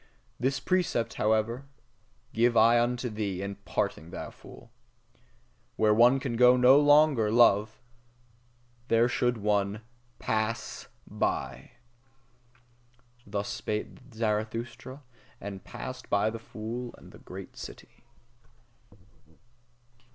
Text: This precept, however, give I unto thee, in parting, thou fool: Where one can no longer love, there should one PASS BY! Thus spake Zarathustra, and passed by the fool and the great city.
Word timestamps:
This 0.39 0.59
precept, 0.59 1.13
however, 1.13 1.67
give 2.33 2.57
I 2.57 2.79
unto 2.81 3.07
thee, 3.07 3.43
in 3.43 3.57
parting, 3.65 4.09
thou 4.09 4.31
fool: 4.31 4.71
Where 5.75 5.93
one 5.93 6.19
can 6.19 6.35
no 6.37 6.79
longer 6.79 7.29
love, 7.31 7.79
there 8.87 9.07
should 9.07 9.37
one 9.37 9.83
PASS 10.17 10.87
BY! 11.05 11.73
Thus 13.27 13.49
spake 13.49 13.89
Zarathustra, 14.11 15.03
and 15.39 15.63
passed 15.63 16.09
by 16.09 16.31
the 16.31 16.39
fool 16.39 16.95
and 16.97 17.11
the 17.11 17.19
great 17.19 17.55
city. 17.55 18.03